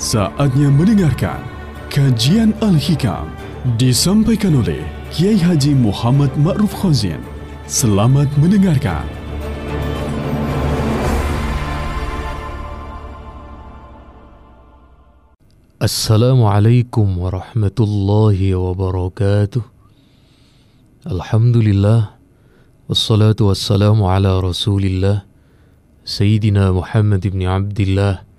Saatnya 0.00 0.72
mendengarkan 0.72 1.44
kajian 1.92 2.56
Al-Hikam 2.64 3.28
disampaikan 3.76 4.56
oleh 4.56 4.80
Kiai 5.12 5.36
Haji 5.36 5.76
Muhammad 5.76 6.32
Ma'ruf 6.40 6.72
Khazin. 6.72 7.20
Selamat 7.68 8.24
mendengarkan. 8.40 9.04
Assalamualaikum 15.76 17.04
warahmatullahi 17.20 18.56
wabarakatuh. 18.56 19.60
Alhamdulillah 21.12 22.16
wassalatu 22.88 23.52
wassalamu 23.52 24.08
ala 24.08 24.40
Rasulillah 24.40 25.28
Sayyidina 26.08 26.72
Muhammad 26.72 27.20
ibn 27.28 27.44
Abdullah 27.44 28.29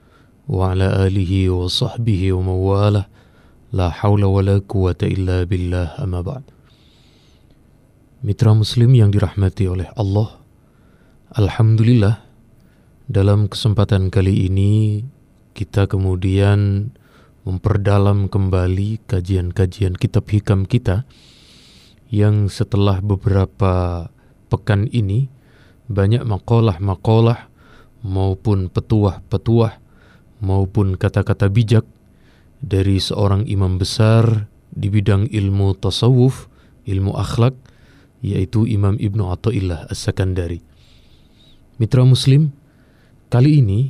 sahbihi 0.51 2.35
wa 2.35 2.41
mawalah 2.51 3.07
la 3.71 3.87
hawla 3.87 4.27
wa 4.27 4.43
la 4.43 4.59
quwata 4.59 5.07
illa 5.07 5.47
billah 5.47 5.95
amma 5.95 6.19
ba'd 6.19 6.43
Mitra 8.21 8.51
muslim 8.51 8.91
yang 8.91 9.15
dirahmati 9.15 9.71
oleh 9.71 9.87
Allah 9.95 10.43
Alhamdulillah 11.39 12.19
dalam 13.07 13.47
kesempatan 13.47 14.11
kali 14.11 14.51
ini 14.51 15.01
kita 15.55 15.87
kemudian 15.87 16.91
memperdalam 17.47 18.27
kembali 18.27 19.07
kajian-kajian 19.07 19.95
kitab 19.95 20.27
hikam 20.27 20.67
kita 20.67 21.07
yang 22.11 22.52
setelah 22.52 22.99
beberapa 22.99 24.07
pekan 24.52 24.91
ini 24.91 25.31
banyak 25.88 26.27
makalah-makalah 26.27 27.47
maupun 28.03 28.67
petuah-petuah 28.67 29.79
maupun 30.41 30.98
kata-kata 30.98 31.48
bijak 31.48 31.86
dari 32.61 32.97
seorang 32.97 33.45
imam 33.45 33.78
besar 33.78 34.50
di 34.73 34.89
bidang 34.89 35.30
ilmu 35.30 35.78
tasawuf, 35.78 36.50
ilmu 36.89 37.14
akhlak, 37.16 37.53
yaitu 38.22 38.70
Imam 38.70 38.95
Ibnu 39.02 39.30
Athaillah 39.33 39.89
As-Sakandari. 39.89 40.61
Mitra 41.81 42.06
Muslim, 42.06 42.53
kali 43.33 43.61
ini 43.61 43.89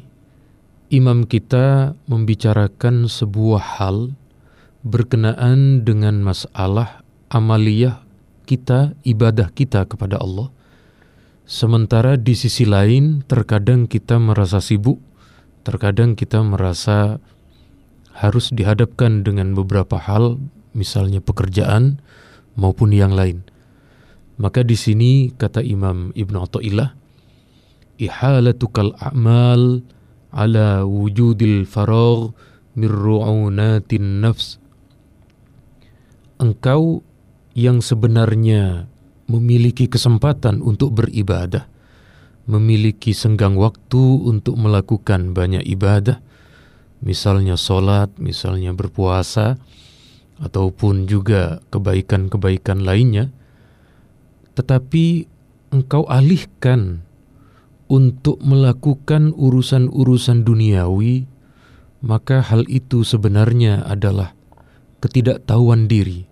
imam 0.87 1.27
kita 1.27 1.95
membicarakan 2.07 3.11
sebuah 3.11 3.79
hal 3.79 4.15
berkenaan 4.81 5.83
dengan 5.83 6.23
masalah 6.23 7.03
amaliyah 7.27 8.03
kita, 8.47 8.95
ibadah 9.03 9.51
kita 9.51 9.83
kepada 9.85 10.19
Allah. 10.19 10.49
Sementara 11.43 12.15
di 12.15 12.31
sisi 12.31 12.63
lain 12.63 13.27
terkadang 13.27 13.83
kita 13.83 14.15
merasa 14.15 14.63
sibuk 14.63 15.03
terkadang 15.61 16.17
kita 16.17 16.41
merasa 16.41 17.21
harus 18.11 18.51
dihadapkan 18.51 19.23
dengan 19.23 19.55
beberapa 19.55 19.97
hal, 19.97 20.37
misalnya 20.75 21.23
pekerjaan 21.23 22.03
maupun 22.59 22.91
yang 22.91 23.15
lain. 23.15 23.47
Maka 24.41 24.65
di 24.65 24.75
sini 24.75 25.31
kata 25.31 25.61
Imam 25.61 26.11
Ibn 26.17 26.35
Atta'illah, 26.41 26.89
ihalatukal 28.01 28.97
a'mal 28.97 29.85
ala 30.33 30.83
wujudil 30.83 31.69
faragh 31.69 32.33
mirru'unatin 32.73 34.25
nafs. 34.25 34.57
Engkau 36.41 37.05
yang 37.53 37.85
sebenarnya 37.85 38.89
memiliki 39.29 39.85
kesempatan 39.85 40.59
untuk 40.59 40.97
beribadah, 40.97 41.70
memiliki 42.49 43.13
senggang 43.13 43.57
waktu 43.57 44.01
untuk 44.21 44.57
melakukan 44.57 45.33
banyak 45.33 45.65
ibadah, 45.65 46.21
misalnya 47.01 47.57
sholat, 47.57 48.13
misalnya 48.17 48.73
berpuasa, 48.73 49.57
ataupun 50.41 51.05
juga 51.05 51.61
kebaikan-kebaikan 51.69 52.81
lainnya, 52.81 53.29
tetapi 54.57 55.29
engkau 55.69 56.03
alihkan 56.09 57.05
untuk 57.91 58.41
melakukan 58.41 59.35
urusan-urusan 59.37 60.47
duniawi, 60.47 61.29
maka 62.01 62.41
hal 62.41 62.65
itu 62.65 63.05
sebenarnya 63.05 63.85
adalah 63.85 64.33
ketidaktahuan 65.03 65.85
diri. 65.85 66.25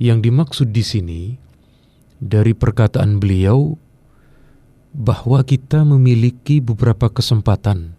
Yang 0.00 0.18
dimaksud 0.30 0.68
di 0.72 0.82
sini 0.82 1.22
dari 2.18 2.56
perkataan 2.56 3.20
beliau 3.20 3.76
bahwa 4.92 5.40
kita 5.40 5.88
memiliki 5.88 6.60
beberapa 6.60 7.08
kesempatan. 7.08 7.96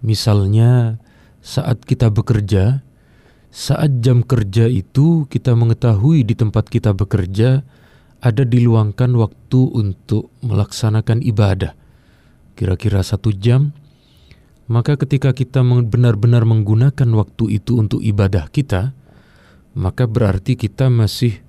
Misalnya, 0.00 0.96
saat 1.44 1.84
kita 1.84 2.08
bekerja, 2.08 2.80
saat 3.52 4.00
jam 4.00 4.24
kerja 4.24 4.64
itu 4.66 5.28
kita 5.28 5.52
mengetahui 5.52 6.24
di 6.24 6.32
tempat 6.32 6.72
kita 6.72 6.96
bekerja 6.96 7.60
ada 8.24 8.42
diluangkan 8.48 9.12
waktu 9.12 9.60
untuk 9.76 10.32
melaksanakan 10.40 11.20
ibadah, 11.20 11.76
kira-kira 12.56 13.04
satu 13.04 13.30
jam. 13.36 13.76
Maka, 14.72 14.96
ketika 14.96 15.36
kita 15.36 15.60
benar-benar 15.62 16.48
menggunakan 16.48 17.08
waktu 17.12 17.60
itu 17.60 17.76
untuk 17.76 18.00
ibadah 18.00 18.48
kita, 18.48 18.96
maka 19.76 20.08
berarti 20.08 20.56
kita 20.56 20.88
masih 20.88 21.44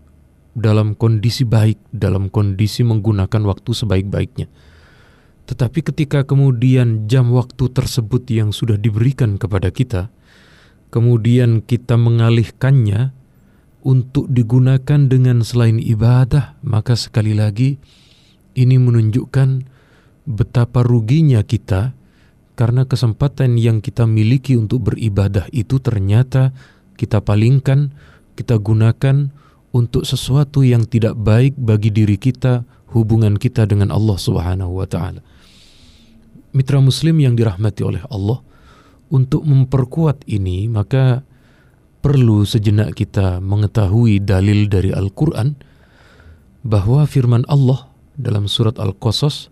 dalam 0.52 0.92
kondisi 0.92 1.48
baik, 1.48 1.80
dalam 1.96 2.28
kondisi 2.28 2.84
menggunakan 2.84 3.42
waktu 3.48 3.72
sebaik-baiknya 3.72 4.52
tetapi 5.44 5.84
ketika 5.84 6.24
kemudian 6.24 7.12
jam 7.12 7.36
waktu 7.36 7.68
tersebut 7.68 8.24
yang 8.32 8.56
sudah 8.56 8.80
diberikan 8.80 9.36
kepada 9.36 9.76
kita, 9.76 10.08
kemudian 10.88 11.60
kita 11.60 12.00
mengalihkannya 12.00 13.12
untuk 13.84 14.32
digunakan 14.32 15.12
dengan 15.12 15.44
selain 15.44 15.84
ibadah, 15.84 16.56
maka 16.64 16.96
sekali 16.96 17.36
lagi 17.36 17.76
ini 18.56 18.80
menunjukkan 18.80 19.68
betapa 20.24 20.88
ruginya 20.88 21.44
kita 21.44 21.92
karena 22.56 22.88
kesempatan 22.88 23.60
yang 23.60 23.84
kita 23.84 24.08
miliki 24.08 24.56
untuk 24.56 24.88
beribadah 24.88 25.52
itu 25.52 25.84
ternyata 25.84 26.56
kita 26.96 27.20
palingkan, 27.20 27.92
kita 28.40 28.56
gunakan 28.64 29.28
untuk 29.76 30.08
sesuatu 30.08 30.64
yang 30.64 30.88
tidak 30.88 31.20
baik 31.20 31.58
bagi 31.60 31.92
diri 31.92 32.16
kita, 32.16 32.64
hubungan 32.96 33.36
kita 33.36 33.68
dengan 33.68 33.92
Allah 33.92 34.16
Subhanahu 34.16 34.80
wa 34.80 34.88
taala 34.88 35.33
mitra 36.53 36.81
muslim 36.81 37.21
yang 37.21 37.35
dirahmati 37.37 37.83
oleh 37.85 38.03
Allah, 38.09 38.41
untuk 39.09 39.45
memperkuat 39.45 40.29
ini 40.29 40.69
maka 40.69 41.25
perlu 42.05 42.45
sejenak 42.45 42.95
kita 42.95 43.41
mengetahui 43.41 44.21
dalil 44.23 44.69
dari 44.69 44.93
Al-Quran 44.93 45.57
bahwa 46.63 47.09
firman 47.09 47.43
Allah 47.49 47.89
dalam 48.15 48.47
surat 48.47 48.77
Al-Qasas 48.77 49.51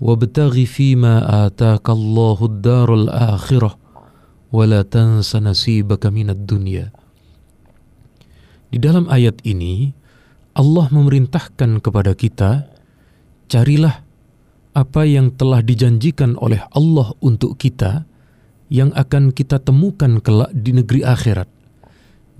وَابْتَغِ 0.00 0.56
فِي 0.64 0.96
مَا 0.96 1.20
آتَاكَ 1.46 1.84
اللَّهُ 1.84 2.38
الدَّارُ 2.40 2.88
الْآخِرَةِ 2.88 3.70
وَلَا 4.48 4.80
تَنْسَ 4.88 5.36
نَسِيبَكَ 5.36 6.08
مِنَ 6.08 6.32
الدُّنْيَا 6.32 6.86
Di 8.72 8.78
dalam 8.80 9.04
ayat 9.12 9.44
ini 9.44 9.92
Allah 10.56 10.88
memerintahkan 10.88 11.84
kepada 11.84 12.16
kita 12.16 12.64
carilah 13.52 14.00
apa 14.75 15.07
yang 15.07 15.31
telah 15.31 15.63
dijanjikan 15.63 16.35
oleh 16.35 16.59
Allah 16.75 17.15
untuk 17.23 17.55
kita 17.55 18.03
yang 18.67 18.91
akan 18.91 19.31
kita 19.31 19.63
temukan 19.63 20.19
kelak 20.19 20.51
di 20.51 20.75
negeri 20.75 21.07
akhirat. 21.07 21.47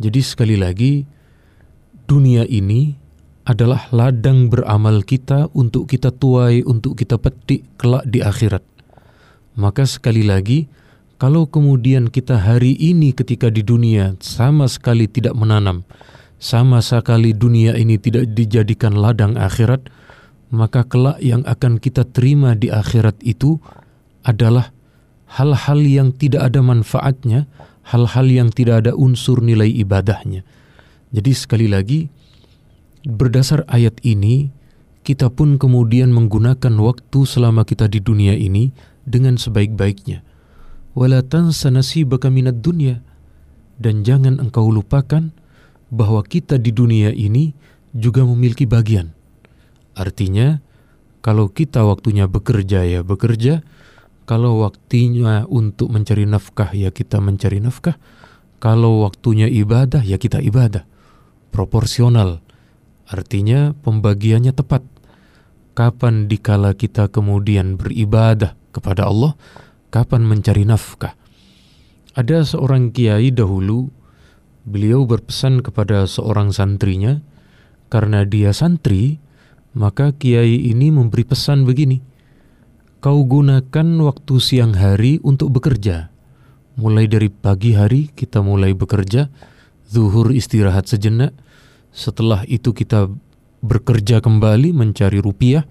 Jadi 0.03 0.19
sekali 0.19 0.59
lagi 0.59 1.07
dunia 2.11 2.43
ini 2.43 2.91
adalah 3.47 3.87
ladang 3.95 4.51
beramal 4.51 5.05
kita 5.05 5.47
untuk 5.55 5.87
kita 5.87 6.11
tuai, 6.11 6.65
untuk 6.65 6.99
kita 6.99 7.15
petik 7.15 7.63
kelak 7.79 8.03
di 8.09 8.19
akhirat. 8.19 8.65
Maka 9.55 9.87
sekali 9.87 10.25
lagi, 10.25 10.67
kalau 11.15 11.47
kemudian 11.47 12.11
kita 12.11 12.35
hari 12.35 12.75
ini 12.75 13.15
ketika 13.15 13.47
di 13.47 13.63
dunia 13.63 14.19
sama 14.19 14.67
sekali 14.67 15.07
tidak 15.07 15.37
menanam, 15.37 15.87
sama 16.41 16.83
sekali 16.83 17.31
dunia 17.31 17.77
ini 17.79 17.95
tidak 17.95 18.33
dijadikan 18.35 18.97
ladang 18.97 19.39
akhirat, 19.39 19.87
maka 20.55 20.87
kelak 20.87 21.19
yang 21.19 21.43
akan 21.43 21.77
kita 21.77 22.07
terima 22.07 22.55
di 22.55 22.71
akhirat 22.71 23.19
itu 23.21 23.59
adalah 24.23 24.71
hal-hal 25.35 25.79
yang 25.83 26.09
tidak 26.15 26.47
ada 26.47 26.63
manfaatnya, 26.63 27.45
hal-hal 27.83 28.25
yang 28.25 28.49
tidak 28.49 28.87
ada 28.87 28.95
unsur 28.95 29.43
nilai 29.43 29.67
ibadahnya. 29.67 30.47
Jadi 31.11 31.31
sekali 31.35 31.67
lagi, 31.67 32.07
berdasar 33.05 33.67
ayat 33.67 33.99
ini, 34.01 34.49
kita 35.05 35.29
pun 35.29 35.61
kemudian 35.61 36.09
menggunakan 36.09 36.73
waktu 36.81 37.19
selama 37.29 37.61
kita 37.67 37.85
di 37.85 38.01
dunia 38.01 38.33
ini 38.33 38.73
dengan 39.05 39.37
sebaik-baiknya. 39.37 40.25
Wala 40.97 41.21
dunya. 42.55 43.03
Dan 43.75 44.07
jangan 44.07 44.39
engkau 44.39 44.71
lupakan 44.71 45.35
bahwa 45.91 46.23
kita 46.23 46.55
di 46.55 46.71
dunia 46.71 47.11
ini 47.11 47.51
juga 47.91 48.23
memiliki 48.23 48.63
bagian 48.63 49.11
Artinya, 49.95 50.59
kalau 51.25 51.49
kita 51.49 51.87
waktunya 51.87 52.29
bekerja 52.29 52.83
ya 52.85 53.01
bekerja, 53.01 53.65
Kalau 54.25 54.65
waktunya 54.65 55.45
untuk 55.45 55.93
mencari 55.93 56.25
nafkah, 56.25 56.73
ya 56.73 56.89
kita 56.89 57.21
mencari 57.21 57.61
nafkah. 57.61 57.93
Kalau 58.57 59.05
waktunya 59.05 59.45
ibadah, 59.45 60.01
ya 60.01 60.17
kita 60.17 60.41
ibadah. 60.41 60.81
Proporsional. 61.53 62.41
Artinya 63.05 63.77
pembagiannya 63.85 64.49
tepat. 64.49 64.81
Kapan 65.77 66.25
dikala 66.25 66.73
kita 66.73 67.05
kemudian 67.13 67.77
beribadah 67.77 68.57
kepada 68.73 69.05
Allah, 69.05 69.37
kapan 69.93 70.25
mencari 70.25 70.65
nafkah. 70.65 71.13
Ada 72.17 72.49
seorang 72.49 72.89
kiai 72.89 73.29
dahulu, 73.29 73.93
beliau 74.65 75.05
berpesan 75.05 75.61
kepada 75.61 76.09
seorang 76.09 76.49
santrinya, 76.49 77.21
karena 77.93 78.25
dia 78.25 78.57
santri, 78.57 79.21
maka 79.75 80.15
kiai 80.15 80.71
ini 80.71 80.89
memberi 80.89 81.27
pesan 81.27 81.67
begini, 81.67 81.99
kau 83.03 83.21
gunakan 83.27 83.87
waktu 84.01 84.35
siang 84.39 84.73
hari 84.73 85.19
untuk 85.21 85.51
bekerja. 85.51 86.09
Mulai 86.79 87.05
dari 87.11 87.27
pagi 87.27 87.75
hari 87.75 88.09
kita 88.15 88.39
mulai 88.39 88.71
bekerja, 88.71 89.27
zuhur 89.91 90.31
istirahat 90.31 90.87
sejenak, 90.87 91.35
setelah 91.91 92.47
itu 92.47 92.71
kita 92.71 93.11
bekerja 93.59 94.23
kembali 94.23 94.71
mencari 94.71 95.19
rupiah, 95.19 95.67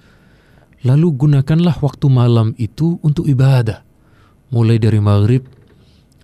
lalu 0.84 1.12
gunakanlah 1.12 1.76
waktu 1.80 2.06
malam 2.12 2.52
itu 2.60 3.00
untuk 3.00 3.24
ibadah. 3.24 3.84
Mulai 4.52 4.76
dari 4.78 5.00
maghrib 5.00 5.48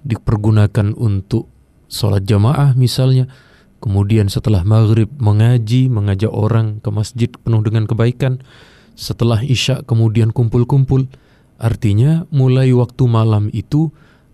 dipergunakan 0.05 0.97
untuk 0.97 1.49
sholat 1.89 2.25
jamaah 2.25 2.77
misalnya, 2.77 3.29
kemudian 3.81 4.29
setelah 4.29 4.63
maghrib 4.63 5.09
mengaji, 5.17 5.89
mengajak 5.89 6.31
orang 6.31 6.79
ke 6.85 6.89
masjid 6.93 7.29
penuh 7.33 7.65
dengan 7.65 7.89
kebaikan, 7.89 8.45
setelah 8.95 9.41
isya 9.41 9.83
kemudian 9.89 10.31
kumpul-kumpul, 10.31 11.09
artinya 11.57 12.29
mulai 12.29 12.71
waktu 12.77 13.05
malam 13.09 13.49
itu 13.51 13.91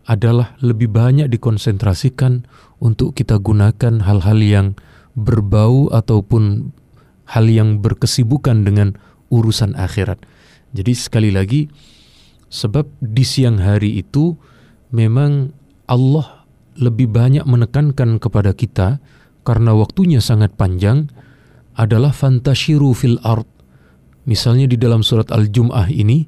adalah 0.06 0.54
lebih 0.62 0.90
banyak 0.90 1.26
dikonsentrasikan 1.30 2.46
untuk 2.78 3.14
kita 3.14 3.38
gunakan 3.42 4.02
hal-hal 4.02 4.38
yang 4.38 4.66
berbau 5.18 5.90
ataupun 5.90 6.70
hal 7.26 7.46
yang 7.50 7.82
berkesibukan 7.82 8.62
dengan 8.62 8.94
urusan 9.34 9.74
akhirat. 9.74 10.22
Jadi 10.70 10.92
sekali 10.94 11.30
lagi, 11.34 11.66
sebab 12.46 12.86
di 13.02 13.26
siang 13.26 13.58
hari 13.58 13.98
itu 13.98 14.38
memang 14.94 15.50
Allah 15.90 16.46
lebih 16.78 17.10
banyak 17.10 17.42
menekankan 17.42 18.22
kepada 18.22 18.52
kita 18.54 19.02
karena 19.46 19.78
waktunya 19.78 20.18
sangat 20.18 20.58
panjang 20.58 21.06
adalah 21.78 22.10
fantashiru 22.10 22.90
fil 22.98 23.22
ard. 23.22 23.46
Misalnya 24.26 24.66
di 24.66 24.74
dalam 24.74 25.06
surat 25.06 25.30
Al-Jum'ah 25.30 25.86
ini, 25.86 26.26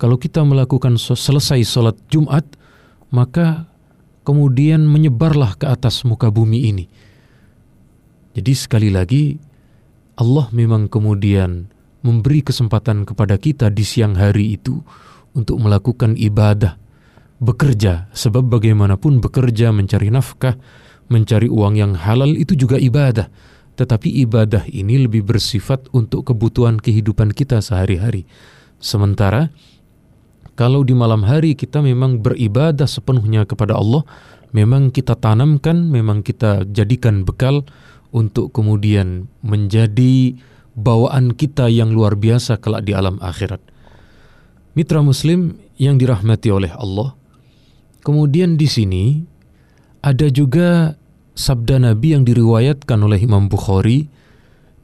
kalau 0.00 0.16
kita 0.16 0.40
melakukan 0.40 0.96
selesai 0.96 1.60
sholat 1.68 2.00
Jumat, 2.08 2.48
maka 3.12 3.68
kemudian 4.24 4.88
menyebarlah 4.88 5.60
ke 5.60 5.68
atas 5.68 6.08
muka 6.08 6.32
bumi 6.32 6.72
ini. 6.72 6.84
Jadi 8.32 8.52
sekali 8.56 8.88
lagi, 8.88 9.36
Allah 10.16 10.48
memang 10.50 10.88
kemudian 10.88 11.68
memberi 12.00 12.40
kesempatan 12.40 13.04
kepada 13.04 13.36
kita 13.36 13.68
di 13.68 13.84
siang 13.84 14.16
hari 14.16 14.56
itu 14.56 14.80
untuk 15.36 15.60
melakukan 15.60 16.16
ibadah, 16.16 16.80
bekerja, 17.44 18.08
sebab 18.16 18.48
bagaimanapun 18.48 19.20
bekerja 19.20 19.68
mencari 19.70 20.08
nafkah, 20.08 20.56
mencari 21.08 21.48
uang 21.50 21.74
yang 21.76 21.92
halal 21.96 22.32
itu 22.32 22.56
juga 22.56 22.80
ibadah. 22.80 23.28
Tetapi 23.74 24.22
ibadah 24.22 24.64
ini 24.70 25.02
lebih 25.02 25.26
bersifat 25.26 25.90
untuk 25.90 26.30
kebutuhan 26.30 26.78
kehidupan 26.78 27.34
kita 27.34 27.58
sehari-hari. 27.58 28.22
Sementara 28.78 29.50
kalau 30.54 30.86
di 30.86 30.94
malam 30.94 31.26
hari 31.26 31.58
kita 31.58 31.82
memang 31.82 32.22
beribadah 32.22 32.86
sepenuhnya 32.86 33.42
kepada 33.42 33.74
Allah, 33.74 34.06
memang 34.54 34.94
kita 34.94 35.18
tanamkan, 35.18 35.90
memang 35.90 36.22
kita 36.22 36.62
jadikan 36.70 37.26
bekal 37.26 37.66
untuk 38.14 38.54
kemudian 38.54 39.26
menjadi 39.42 40.38
bawaan 40.78 41.34
kita 41.34 41.66
yang 41.66 41.90
luar 41.90 42.14
biasa 42.14 42.62
kelak 42.62 42.86
di 42.86 42.94
alam 42.94 43.18
akhirat. 43.18 43.58
Mitra 44.78 45.02
Muslim 45.02 45.58
yang 45.74 45.98
dirahmati 45.98 46.54
oleh 46.54 46.70
Allah, 46.70 47.18
kemudian 48.06 48.54
di 48.54 48.70
sini 48.70 49.04
ada 50.04 50.28
juga 50.28 51.00
sabda 51.32 51.80
Nabi 51.80 52.12
yang 52.12 52.28
diriwayatkan 52.28 53.00
oleh 53.00 53.24
Imam 53.24 53.48
Bukhari, 53.48 54.12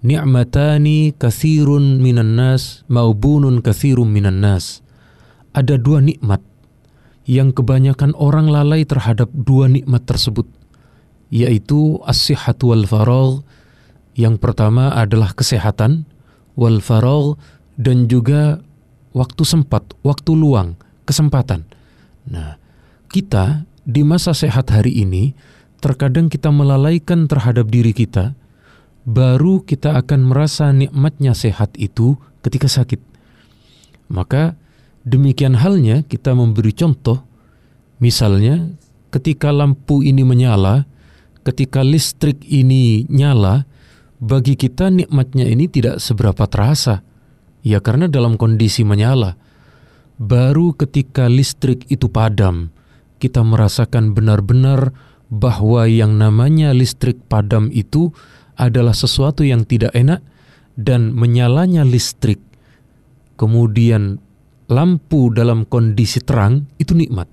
Ni'matani 0.01 1.13
kathirun 1.13 2.01
minan 2.01 2.33
nas 2.33 2.89
maubunun 2.89 3.61
kathirun 3.61 4.09
minan 4.09 4.41
nas. 4.41 4.81
Ada 5.53 5.77
dua 5.77 6.01
nikmat 6.01 6.41
yang 7.29 7.53
kebanyakan 7.53 8.17
orang 8.17 8.49
lalai 8.49 8.89
terhadap 8.89 9.29
dua 9.37 9.69
nikmat 9.69 10.09
tersebut, 10.09 10.49
yaitu 11.29 12.01
as-sihat 12.09 12.57
wal 12.65 12.89
faragh. 12.89 13.45
Yang 14.17 14.41
pertama 14.41 14.89
adalah 14.97 15.37
kesehatan 15.37 16.09
wal 16.57 16.81
faragh 16.81 17.37
dan 17.77 18.09
juga 18.09 18.65
waktu 19.13 19.45
sempat, 19.45 19.85
waktu 20.01 20.33
luang, 20.33 20.81
kesempatan. 21.05 21.69
Nah, 22.25 22.57
kita 23.13 23.69
di 23.85 24.05
masa 24.05 24.37
sehat 24.37 24.69
hari 24.71 25.05
ini 25.05 25.33
terkadang 25.81 26.29
kita 26.29 26.53
melalaikan 26.53 27.25
terhadap 27.25 27.73
diri 27.73 27.97
kita, 27.97 28.37
baru 29.09 29.65
kita 29.65 29.97
akan 29.97 30.29
merasa 30.29 30.71
nikmatnya 30.71 31.33
sehat 31.33 31.73
itu 31.81 32.21
ketika 32.45 32.69
sakit. 32.69 33.01
Maka 34.13 34.59
demikian 35.07 35.57
halnya 35.57 36.05
kita 36.05 36.37
memberi 36.37 36.77
contoh, 36.77 37.25
misalnya 38.03 38.69
ketika 39.09 39.49
lampu 39.51 40.05
ini 40.05 40.23
menyala, 40.23 40.85
ketika 41.43 41.81
listrik 41.81 42.45
ini 42.45 43.09
nyala, 43.09 43.65
bagi 44.21 44.55
kita 44.55 44.93
nikmatnya 44.93 45.49
ini 45.49 45.65
tidak 45.67 45.99
seberapa 45.99 46.45
terasa. 46.45 47.01
Ya 47.61 47.81
karena 47.81 48.09
dalam 48.09 48.41
kondisi 48.41 48.85
menyala. 48.85 49.37
Baru 50.21 50.77
ketika 50.77 51.29
listrik 51.29 51.89
itu 51.89 52.09
padam, 52.09 52.69
kita 53.21 53.45
merasakan 53.45 54.17
benar-benar 54.17 54.97
bahwa 55.31 55.87
yang 55.87 56.19
namanya 56.19 56.75
listrik 56.75 57.21
padam 57.29 57.71
itu 57.71 58.11
adalah 58.59 58.97
sesuatu 58.97 59.47
yang 59.47 59.63
tidak 59.63 59.95
enak 59.95 60.25
dan 60.75 61.13
menyalanya 61.13 61.87
listrik 61.87 62.41
kemudian 63.41 64.21
lampu 64.69 65.33
dalam 65.33 65.65
kondisi 65.65 66.21
terang 66.21 66.69
itu 66.77 66.93
nikmat. 66.93 67.25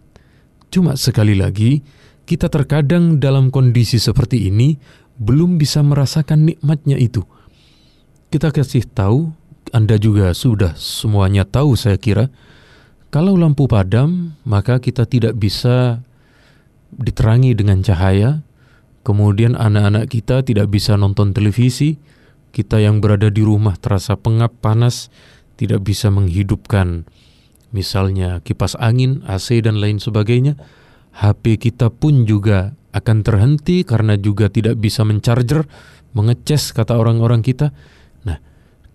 Cuma 0.71 0.95
sekali 0.95 1.35
lagi 1.35 1.83
kita 2.23 2.47
terkadang 2.47 3.19
dalam 3.19 3.52
kondisi 3.52 4.00
seperti 4.00 4.47
ini 4.47 4.80
belum 5.19 5.59
bisa 5.59 5.83
merasakan 5.83 6.47
nikmatnya 6.47 6.95
itu. 6.95 7.28
Kita 8.31 8.52
kasih 8.52 8.83
tahu, 8.88 9.31
Anda 9.71 9.95
juga 9.95 10.31
sudah 10.31 10.76
semuanya 10.76 11.47
tahu 11.47 11.76
saya 11.80 11.95
kira, 11.95 12.28
kalau 13.07 13.40
lampu 13.40 13.66
padam 13.71 14.35
maka 14.44 14.83
kita 14.83 15.07
tidak 15.07 15.40
bisa 15.40 16.04
diterangi 16.92 17.56
dengan 17.56 17.83
cahaya, 17.83 18.44
kemudian 19.07 19.56
anak-anak 19.56 20.11
kita 20.11 20.44
tidak 20.44 20.68
bisa 20.71 20.99
nonton 20.99 21.31
televisi, 21.31 21.99
kita 22.52 22.80
yang 22.83 22.99
berada 22.99 23.31
di 23.31 23.44
rumah 23.44 23.76
terasa 23.80 24.19
pengap 24.19 24.56
panas, 24.59 25.11
tidak 25.56 25.83
bisa 25.83 26.11
menghidupkan 26.11 27.07
misalnya 27.76 28.40
kipas 28.44 28.76
angin, 28.80 29.23
AC 29.28 29.59
dan 29.64 29.80
lain 29.80 29.99
sebagainya. 29.99 30.56
HP 31.18 31.57
kita 31.57 31.90
pun 31.90 32.30
juga 32.30 32.78
akan 32.94 33.26
terhenti 33.26 33.81
karena 33.81 34.18
juga 34.18 34.49
tidak 34.49 34.78
bisa 34.78 35.02
mencharger, 35.02 35.66
mengeces 36.14 36.73
kata 36.73 36.94
orang-orang 36.97 37.42
kita. 37.42 37.73
Nah, 38.26 38.37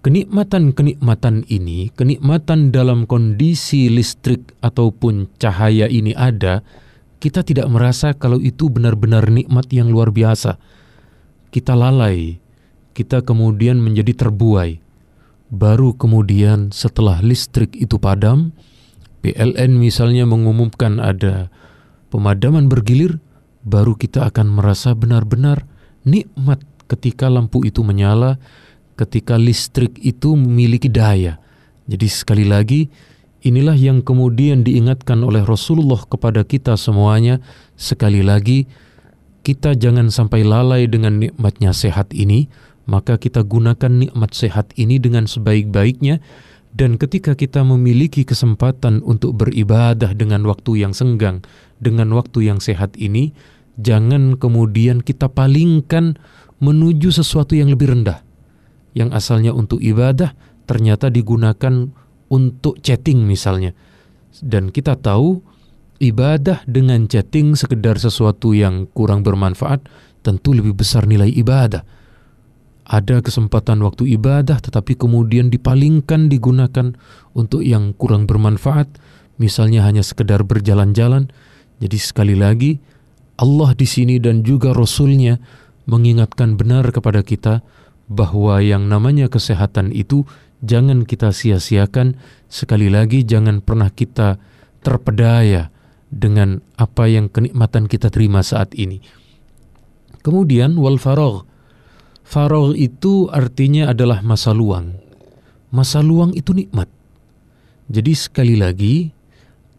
kenikmatan-kenikmatan 0.03 1.47
ini, 1.47 1.95
kenikmatan 1.95 2.75
dalam 2.75 3.07
kondisi 3.07 3.87
listrik 3.87 4.53
ataupun 4.59 5.31
cahaya 5.39 5.87
ini 5.87 6.11
ada, 6.19 6.67
kita 7.23 7.47
tidak 7.47 7.71
merasa 7.71 8.11
kalau 8.11 8.43
itu 8.43 8.67
benar-benar 8.67 9.31
nikmat 9.31 9.71
yang 9.71 9.95
luar 9.95 10.11
biasa. 10.11 10.59
Kita 11.55 11.79
lalai, 11.79 12.43
kita 12.99 13.23
kemudian 13.23 13.79
menjadi 13.79 14.27
terbuai. 14.27 14.83
Baru 15.55 15.95
kemudian 15.95 16.75
setelah 16.75 17.23
listrik 17.23 17.79
itu 17.79 17.95
padam, 18.03 18.51
PLN 19.23 19.79
misalnya 19.79 20.27
mengumumkan 20.27 20.99
ada 20.99 21.47
pemadaman 22.11 22.67
bergilir, 22.67 23.23
baru 23.63 23.95
kita 23.95 24.27
akan 24.35 24.51
merasa 24.51 24.99
benar-benar 24.99 25.63
nikmat 26.03 26.59
ketika 26.91 27.31
lampu 27.31 27.63
itu 27.63 27.87
menyala, 27.87 28.43
ketika 29.03 29.35
listrik 29.35 29.99
itu 29.99 30.39
memiliki 30.39 30.87
daya. 30.87 31.43
Jadi 31.91 32.07
sekali 32.07 32.47
lagi, 32.47 32.87
Inilah 33.43 33.75
yang 33.75 34.07
kemudian 34.07 34.63
diingatkan 34.63 35.19
oleh 35.27 35.43
Rasulullah 35.43 35.99
kepada 36.07 36.47
kita 36.47 36.79
semuanya. 36.79 37.43
Sekali 37.75 38.23
lagi, 38.23 38.71
kita 39.43 39.75
jangan 39.75 40.15
sampai 40.15 40.47
lalai 40.47 40.87
dengan 40.87 41.19
nikmatnya 41.19 41.75
sehat 41.75 42.15
ini, 42.15 42.47
maka 42.87 43.19
kita 43.19 43.43
gunakan 43.43 43.91
nikmat 43.91 44.31
sehat 44.31 44.71
ini 44.79 45.03
dengan 45.03 45.27
sebaik-baiknya. 45.27 46.23
Dan 46.71 47.03
ketika 47.03 47.35
kita 47.35 47.67
memiliki 47.67 48.23
kesempatan 48.23 49.03
untuk 49.03 49.35
beribadah 49.35 50.15
dengan 50.15 50.47
waktu 50.47 50.87
yang 50.87 50.95
senggang, 50.95 51.43
dengan 51.83 52.15
waktu 52.15 52.47
yang 52.47 52.63
sehat 52.63 52.95
ini, 52.95 53.35
jangan 53.75 54.39
kemudian 54.39 55.03
kita 55.03 55.27
palingkan 55.27 56.15
menuju 56.63 57.11
sesuatu 57.11 57.59
yang 57.59 57.75
lebih 57.75 57.91
rendah. 57.91 58.23
Yang 58.93 59.11
asalnya 59.17 59.53
untuk 59.57 59.81
ibadah 59.81 60.37
ternyata 60.69 61.09
digunakan 61.09 61.89
untuk 62.29 62.81
chatting 62.81 63.25
misalnya. 63.25 63.73
Dan 64.41 64.73
kita 64.73 64.97
tahu 64.97 65.41
ibadah 66.01 66.65
dengan 66.65 67.09
chatting 67.09 67.57
sekedar 67.57 68.01
sesuatu 68.01 68.53
yang 68.57 68.89
kurang 68.93 69.25
bermanfaat 69.25 69.85
tentu 70.25 70.55
lebih 70.55 70.77
besar 70.77 71.05
nilai 71.05 71.29
ibadah 71.29 71.83
ada 72.93 73.23
kesempatan 73.23 73.81
waktu 73.87 74.19
ibadah 74.19 74.59
tetapi 74.59 74.99
kemudian 74.99 75.49
dipalingkan 75.49 76.27
digunakan 76.27 76.93
untuk 77.33 77.63
yang 77.63 77.95
kurang 77.95 78.27
bermanfaat, 78.27 78.91
misalnya 79.39 79.87
hanya 79.87 80.03
sekedar 80.03 80.43
berjalan-jalan. 80.43 81.31
Jadi 81.79 81.99
sekali 81.99 82.35
lagi 82.37 82.79
Allah 83.39 83.73
di 83.75 83.87
sini 83.87 84.19
dan 84.21 84.45
juga 84.45 84.75
Rasulnya 84.75 85.39
mengingatkan 85.89 86.55
benar 86.55 86.93
kepada 86.95 87.25
kita 87.27 87.65
bahwa 88.13 88.61
yang 88.61 88.87
namanya 88.87 89.33
kesehatan 89.33 89.91
itu 89.91 90.29
jangan 90.61 91.09
kita 91.09 91.33
sia-siakan. 91.33 92.21
Sekali 92.53 92.93
lagi 92.93 93.25
jangan 93.25 93.65
pernah 93.65 93.89
kita 93.89 94.37
terpedaya 94.85 95.73
dengan 96.13 96.61
apa 96.77 97.09
yang 97.09 97.33
kenikmatan 97.33 97.89
kita 97.89 98.13
terima 98.13 98.45
saat 98.45 98.77
ini. 98.77 99.01
Kemudian 100.21 100.77
wal 100.77 101.01
faragh 101.01 101.49
Farol 102.23 102.79
itu 102.79 103.29
artinya 103.29 103.91
adalah 103.93 104.25
masa 104.25 104.55
luang. 104.55 104.97
Masa 105.69 106.01
luang 106.01 106.33
itu 106.33 106.55
nikmat. 106.55 106.89
Jadi 107.93 108.13
sekali 108.17 108.57
lagi, 108.57 109.13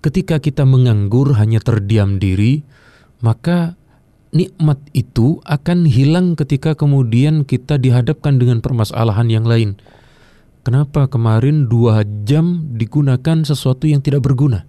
ketika 0.03 0.37
kita 0.37 0.67
menganggur 0.67 1.33
hanya 1.39 1.63
terdiam 1.63 2.21
diri, 2.21 2.61
maka 3.25 3.73
nikmat 4.33 4.81
itu 4.97 5.39
akan 5.45 5.85
hilang 5.85 6.33
ketika 6.33 6.73
kemudian 6.73 7.45
kita 7.45 7.77
dihadapkan 7.77 8.41
dengan 8.41 8.59
permasalahan 8.59 9.29
yang 9.29 9.45
lain. 9.45 9.77
Kenapa 10.65 11.05
kemarin 11.05 11.69
dua 11.69 12.01
jam 12.25 12.73
digunakan 12.75 13.45
sesuatu 13.45 13.85
yang 13.85 14.01
tidak 14.01 14.25
berguna? 14.25 14.65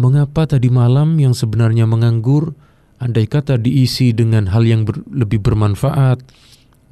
Mengapa 0.00 0.48
tadi 0.48 0.72
malam 0.72 1.16
yang 1.20 1.32
sebenarnya 1.32 1.84
menganggur, 1.84 2.56
andai 3.00 3.28
kata 3.28 3.60
diisi 3.60 4.12
dengan 4.12 4.48
hal 4.52 4.64
yang 4.64 4.88
ber, 4.88 5.04
lebih 5.08 5.40
bermanfaat, 5.40 6.20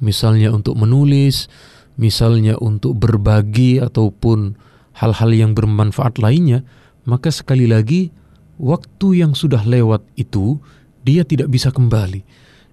misalnya 0.01 0.51
untuk 0.51 0.75
menulis, 0.75 1.47
misalnya 1.95 2.59
untuk 2.59 2.99
berbagi 2.99 3.79
ataupun 3.79 4.59
hal-hal 4.99 5.31
yang 5.31 5.51
bermanfaat 5.55 6.19
lainnya, 6.19 6.67
maka 7.07 7.31
sekali 7.31 7.69
lagi 7.69 8.11
waktu 8.59 9.23
yang 9.23 9.35
sudah 9.35 9.63
lewat 9.63 10.03
itu 10.19 10.59
dia 11.05 11.21
tidak 11.23 11.53
bisa 11.53 11.69
kembali. 11.69 12.25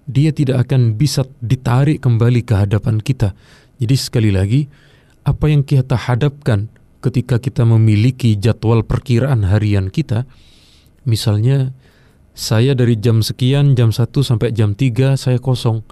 Dia 0.09 0.35
tidak 0.35 0.67
akan 0.67 0.99
bisa 0.99 1.23
ditarik 1.39 2.03
kembali 2.03 2.43
ke 2.43 2.59
hadapan 2.59 2.99
kita. 2.99 3.37
Jadi 3.79 3.95
sekali 3.95 4.31
lagi 4.35 4.67
apa 5.23 5.47
yang 5.47 5.63
kita 5.63 5.95
hadapkan 5.95 6.67
ketika 7.05 7.39
kita 7.39 7.63
memiliki 7.63 8.35
jadwal 8.35 8.83
perkiraan 8.83 9.47
harian 9.47 9.93
kita, 9.93 10.27
misalnya 11.07 11.71
saya 12.33 12.73
dari 12.73 12.99
jam 12.99 13.21
sekian, 13.21 13.77
jam 13.77 13.93
1 13.93 14.09
sampai 14.25 14.51
jam 14.57 14.73
3 14.73 15.21
saya 15.21 15.39
kosong 15.39 15.85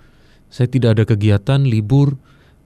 saya 0.50 0.66
tidak 0.66 0.99
ada 0.99 1.04
kegiatan, 1.06 1.62
libur, 1.62 2.18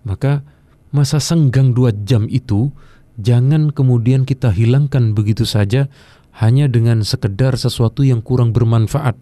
maka 0.09 0.41
masa 0.89 1.21
senggang 1.21 1.77
dua 1.77 1.93
jam 1.93 2.25
itu 2.33 2.73
jangan 3.21 3.71
kemudian 3.71 4.25
kita 4.25 4.49
hilangkan 4.49 5.13
begitu 5.13 5.45
saja 5.45 5.93
hanya 6.41 6.67
dengan 6.67 7.05
sekedar 7.07 7.55
sesuatu 7.61 8.03
yang 8.03 8.25
kurang 8.25 8.57
bermanfaat 8.57 9.21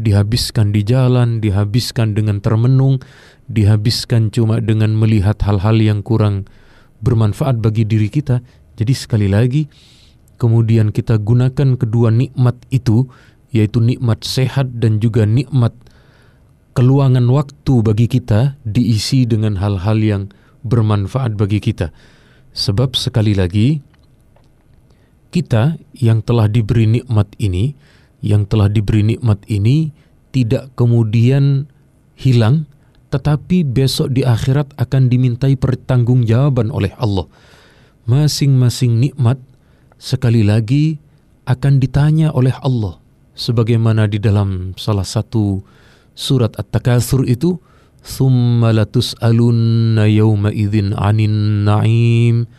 dihabiskan 0.00 0.72
di 0.72 0.84
jalan, 0.86 1.42
dihabiskan 1.42 2.16
dengan 2.16 2.40
termenung, 2.40 3.02
dihabiskan 3.50 4.32
cuma 4.32 4.62
dengan 4.62 4.96
melihat 4.96 5.36
hal-hal 5.44 5.76
yang 5.80 6.00
kurang 6.00 6.48
bermanfaat 7.04 7.60
bagi 7.60 7.84
diri 7.84 8.08
kita. 8.08 8.40
Jadi 8.78 8.94
sekali 8.96 9.28
lagi, 9.28 9.68
kemudian 10.40 10.94
kita 10.94 11.20
gunakan 11.20 11.76
kedua 11.76 12.08
nikmat 12.08 12.56
itu, 12.72 13.04
yaitu 13.52 13.84
nikmat 13.84 14.24
sehat 14.24 14.80
dan 14.80 14.96
juga 15.02 15.28
nikmat 15.28 15.76
keluangan 16.72 17.28
waktu 17.28 17.74
bagi 17.84 18.08
kita 18.08 18.56
diisi 18.64 19.28
dengan 19.28 19.60
hal-hal 19.60 20.00
yang 20.00 20.22
bermanfaat 20.64 21.36
bagi 21.36 21.60
kita. 21.60 21.92
Sebab 22.56 22.96
sekali 22.96 23.36
lagi, 23.36 23.84
kita 25.32 25.76
yang 25.96 26.24
telah 26.24 26.48
diberi 26.48 26.88
nikmat 26.88 27.28
ini, 27.40 27.76
yang 28.22 28.46
telah 28.46 28.70
diberi 28.70 29.02
nikmat 29.02 29.42
ini 29.50 29.90
tidak 30.32 30.72
kemudian 30.78 31.68
hilang, 32.16 32.64
tetapi 33.12 33.66
besok 33.66 34.14
di 34.16 34.24
akhirat 34.24 34.72
akan 34.78 35.12
dimintai 35.12 35.58
pertanggungjawaban 35.58 36.72
oleh 36.72 36.94
Allah. 36.96 37.28
Masing-masing 38.08 38.98
nikmat 38.98 39.36
sekali 40.00 40.42
lagi 40.42 40.96
akan 41.46 41.82
ditanya 41.82 42.30
oleh 42.34 42.54
Allah 42.62 43.02
sebagaimana 43.34 44.06
di 44.06 44.22
dalam 44.22 44.74
salah 44.78 45.06
satu 45.06 45.62
surat 46.12 46.54
At-Takatsur 46.58 47.24
itu 47.26 47.58
summa 48.02 48.74
latus'alunna 48.74 50.10
yawma 50.10 50.50
idzin 50.50 50.92
'anin 50.92 51.64
na'im 51.64 52.50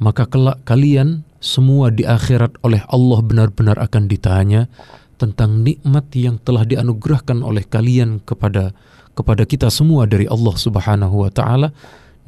maka 0.00 0.26
kelak 0.26 0.64
kalian 0.66 1.22
semua 1.42 1.90
di 1.90 2.06
akhirat 2.06 2.62
oleh 2.62 2.86
Allah 2.86 3.20
benar-benar 3.20 3.76
akan 3.82 4.06
ditanya 4.06 4.70
tentang 5.18 5.66
nikmat 5.66 6.06
yang 6.14 6.38
telah 6.38 6.62
dianugerahkan 6.62 7.42
oleh 7.42 7.66
kalian 7.66 8.22
kepada 8.22 8.70
kepada 9.12 9.42
kita 9.44 9.68
semua 9.68 10.06
dari 10.06 10.24
Allah 10.30 10.54
Subhanahu 10.54 11.26
wa 11.26 11.30
taala 11.34 11.74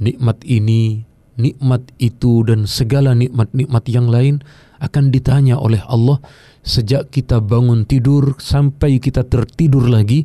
nikmat 0.03 0.43
ini 0.43 1.07
nikmat 1.39 1.95
itu 1.99 2.43
dan 2.47 2.67
segala 2.67 3.15
nikmat-nikmat 3.15 3.85
yang 3.91 4.11
lain 4.11 4.43
akan 4.79 5.11
ditanya 5.11 5.59
oleh 5.59 5.83
Allah 5.87 6.19
sejak 6.65 7.13
kita 7.13 7.45
bangun 7.45 7.85
tidur 7.85 8.41
sampai 8.41 8.99
kita 8.99 9.23
tertidur 9.29 9.87
lagi, 9.87 10.25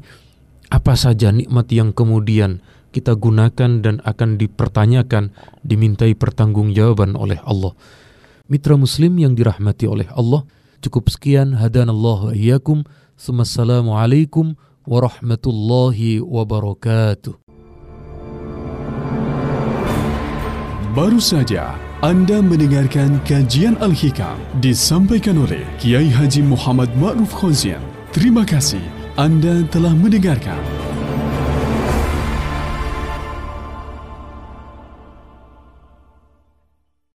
apa 0.71 0.95
saja 0.95 1.29
nikmat 1.35 1.67
yang 1.69 1.91
kemudian 1.91 2.63
kita 2.89 3.13
gunakan 3.13 3.83
dan 3.85 4.01
akan 4.01 4.39
dipertanyakan, 4.39 5.35
dimintai 5.61 6.17
pertanggungjawaban 6.17 7.13
oleh 7.13 7.37
Allah. 7.45 7.75
Mitra 8.49 8.73
Muslim 8.73 9.21
yang 9.21 9.37
dirahmati 9.37 9.85
oleh 9.85 10.09
Allah, 10.09 10.41
cukup 10.81 11.13
sekian 11.13 11.53
hadanallahu 11.53 12.33
iyyakum. 12.33 12.81
Assalamualaikum 13.13 14.57
warahmatullahi 14.89 16.17
wabarakatuh. 16.17 17.37
Baru 20.97 21.21
saja 21.21 21.77
anda 22.01 22.41
mendengarkan 22.41 23.21
kajian 23.27 23.77
Al-Hikam 23.83 24.39
disampaikan 24.63 25.37
oleh 25.37 25.61
Kiai 25.77 26.09
Haji 26.09 26.41
Muhammad 26.41 26.89
Ma'ruf 26.97 27.29
Khozien. 27.29 27.83
Terima 28.15 28.47
kasih 28.47 28.81
Anda 29.19 29.61
telah 29.67 29.93
mendengarkan. 29.93 30.78